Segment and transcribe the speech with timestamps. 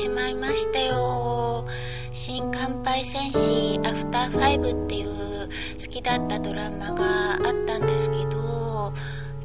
[0.00, 1.66] しまいましたよ。
[2.10, 5.46] 新乾杯戦士アフターファイブっていう
[5.78, 8.94] 好きだったドラマがあったんですけど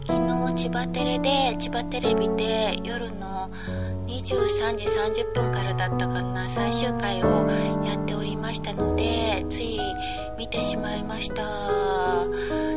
[0.08, 3.52] 昨日千葉テレで千葉テレビで夜の
[4.08, 4.86] 23時
[5.24, 7.46] 30分からだったかな最終回を
[7.84, 9.78] やっておりましたのでつい
[10.38, 11.44] 見てしまいました。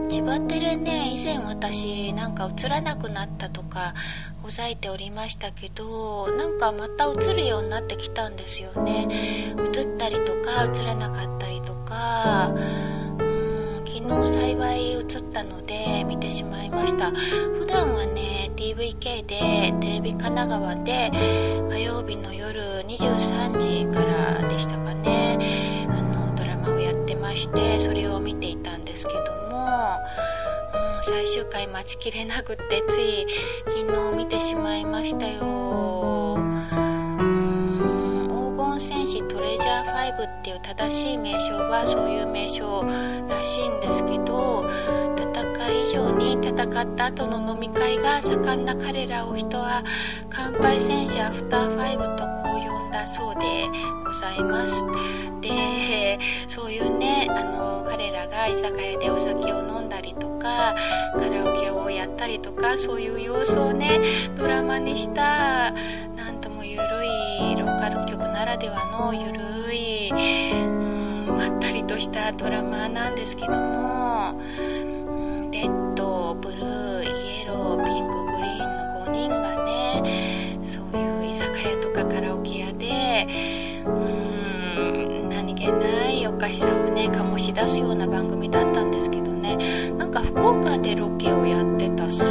[0.08, 3.94] 千葉テレね前私なんか映らなくなったとか
[4.42, 9.08] ほざいておりましたけどなんかまた映るようになってきたんですよね。
[9.74, 12.54] 映ったりとか映らなかったりとか
[13.18, 17.10] うん昨日幸い映ったので見てしまいました。
[17.10, 21.10] 普段はね TVK でテレビ神奈川で
[21.68, 25.38] 火曜日の夜23時からでしたかね。
[25.90, 29.58] あのドラマをやってましてそれを見ていたんですけども
[31.08, 33.26] 最終回待ちきれなくってつい
[33.66, 33.78] 昨
[34.10, 36.36] 日見てしまいましたよ。
[36.36, 36.68] うん。
[38.28, 42.84] 黄金戦士トレジャー5っていう正しい名称はそういう名称
[43.26, 44.66] らしいんですけど
[45.16, 49.82] 戦い以上に戦った後の飲み会が盛んな彼らを人は
[50.28, 52.27] 乾杯戦士アフターファイブとこ
[53.04, 53.68] う呼んだそうで
[54.04, 54.84] ございます
[55.40, 56.18] で
[56.48, 60.74] そういうねあの彼らが居酒屋でお酒を飲んだりとか
[61.16, 64.00] カラオケをやったりとかそういう様子をね
[64.36, 65.72] ドラマにした
[66.16, 70.14] なんともゆるいローカル局ならではのゆるいう
[71.32, 74.40] んまったりとしたドラマなんですけども
[75.52, 80.02] レッドブルーイエローピンクグリーンの5人がね
[80.64, 82.67] そういう居酒屋とかカラオケ屋
[86.48, 89.58] ないおかしさをね醸し出すような番組だったんですけどね。
[89.96, 92.27] なんか福岡でロケをやってたそう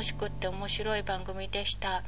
[0.00, 2.02] 楽しくって面白い番組でした。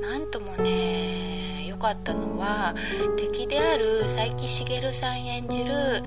[0.00, 2.74] なんともね良かったのは
[3.18, 6.02] 敵である佐伯茂さん演じる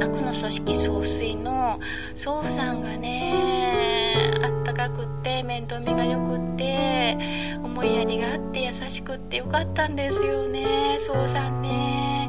[0.00, 1.78] 悪の組織総帥の
[2.16, 7.16] 祖父さんがねあったかくって面倒見がよくって
[7.62, 12.28] 思いやりがあって優しくってよかったんですよね宗さんね、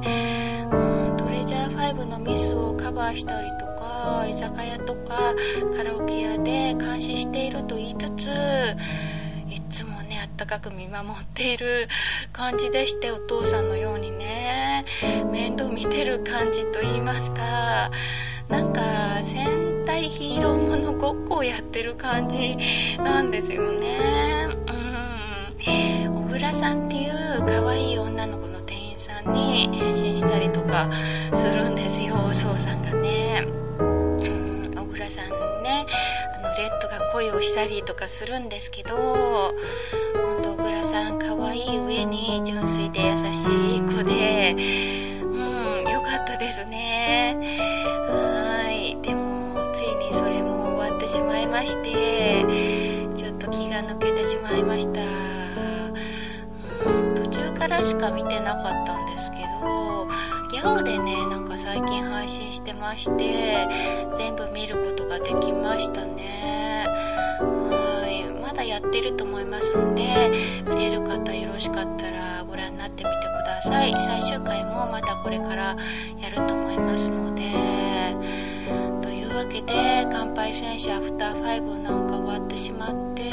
[0.71, 3.80] うん、トレジャー5のミスをカバーしたりとか
[4.29, 5.35] 居酒屋とか
[5.75, 8.29] カラオケ屋で監視していると言いつつ
[9.49, 11.87] いつもねあったかく見守っている
[12.31, 14.85] 感じでしてお父さんのようにね
[15.31, 17.91] 面倒見てる感じと言いますか
[18.49, 18.81] なんか
[19.21, 22.57] 戦隊ヒーローものごっこをやってる感じ
[22.97, 24.47] なんですよね。
[24.67, 26.15] うん。
[26.15, 27.11] 小倉さんっていう
[27.45, 30.89] 可愛い女の子の店員さんに変身したりとか
[31.33, 33.00] するんですよお父さんがね。
[37.13, 39.53] 恋をしたりとかするんですけど本
[40.41, 43.21] 当小倉さん可愛い上に純粋で優し
[43.77, 44.55] い子で
[45.23, 47.37] うん良かったですね。
[48.07, 48.97] はい。
[49.01, 52.45] でもついにそれも終わってしまいまして
[53.15, 55.01] ちょっと気が抜けてしまいました。
[55.01, 55.93] うん
[57.15, 60.07] 途中からしか見てなかったんですけど
[60.51, 63.67] ギャオでねなんか最近配信してまして
[64.17, 64.40] 全部
[69.71, 70.31] ますんで
[70.69, 73.95] 見れる方よろしかったらご覧になってみてください。
[73.99, 75.77] 最終回もまたこれから
[76.19, 77.43] やると思いますので
[79.01, 83.31] というわけで「乾杯戦士アフター5」なんか終わってしまって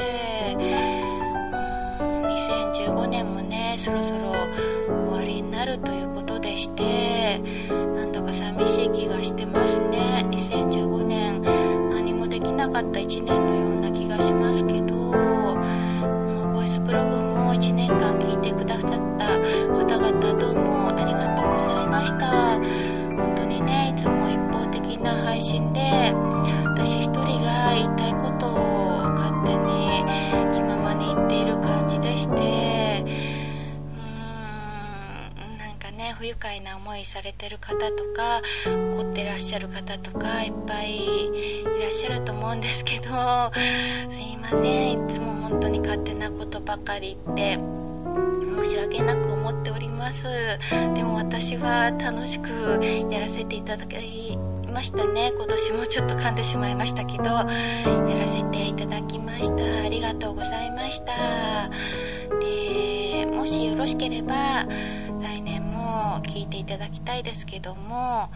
[1.98, 4.32] 2015年もねそろそろ
[5.08, 7.40] 終わりになるということでして
[7.96, 10.24] なんだか寂しい気がしてますね。
[10.30, 11.42] 2015年
[11.90, 15.27] 何もできなかった1年のような気がしますけど。
[36.14, 38.42] 不愉快な思いされてる方とか
[38.92, 43.02] 怒ってらっしゃる方とかいっぱいいらっしゃると思うんですけど
[44.08, 44.92] すいません。
[44.92, 47.58] いつも本当に勝手なことばかり言って
[48.64, 50.26] 申し訳なく思っております。
[50.94, 52.48] でも私は楽しく
[53.10, 54.36] やらせていただき
[54.72, 55.32] ましたね。
[55.34, 57.44] 今年もちょっと噛んでしまいましたけどや
[58.18, 59.84] らせていただきました。
[59.84, 61.70] ありがとうございました。
[62.40, 64.66] でもしよろしければ
[66.22, 68.30] 聞いていただきたいですけども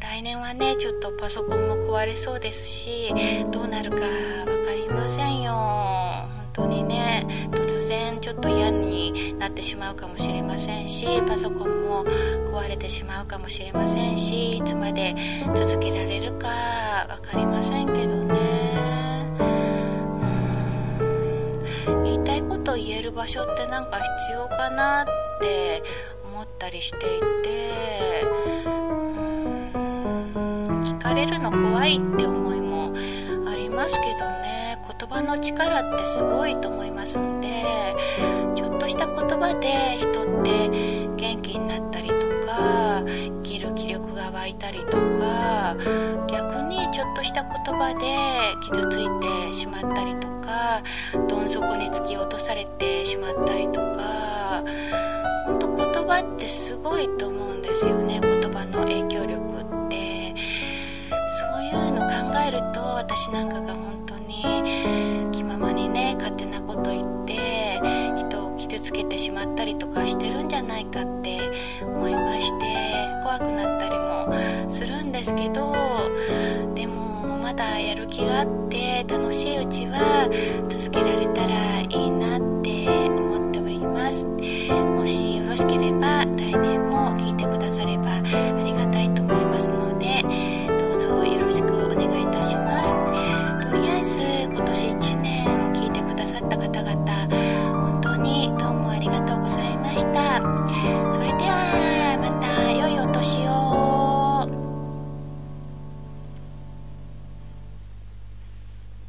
[0.00, 3.14] 来年はねちょっとパソコンも壊れそうですし
[3.50, 3.98] どうなるか
[4.44, 5.52] 分かりませんよ。
[5.52, 15.14] 本当にね突然ちょっと嫌になってしまうかもしれませんしパソコンも壊れてしまうかもしれませんしいつまで
[15.54, 16.48] 続けられるか
[17.08, 18.34] 分かりませんけどね。
[21.86, 22.04] うん。
[22.04, 25.06] 言いたいこと言える場所ってなんか必要かなっ
[25.40, 25.82] て
[26.62, 27.00] ったりしてい
[27.42, 28.24] て
[30.84, 32.92] 聞かれるの怖いって思いも
[33.48, 34.78] ありますけどね。
[34.98, 37.64] 言葉の力ってすごいと思いますんで
[38.54, 40.68] ちょっとした言葉で人って
[41.16, 42.14] 元気になったりと
[42.46, 45.76] か生きる気力が湧いたりとか
[46.28, 50.82] 逆にちょっとした言葉で傷ついてしまったりとか
[51.28, 54.62] どん底に突き落とされてしまったりとか
[56.12, 60.34] 葉ってすごいと思うんですよね言葉の影響力って。
[61.28, 64.42] そういうの考えると私なんかが本当に
[65.32, 67.80] 気ままにね勝手なこと言って
[68.16, 71.50] 人を傷つけてしまったりとかしてるんじゃないかって
[71.82, 72.66] 思いまして
[73.22, 75.74] 怖くなったりもするんですけど
[76.74, 80.28] でもまだやる気があって楽しいうちは
[80.68, 82.01] 続けられたらいい
[96.68, 97.41] 方々。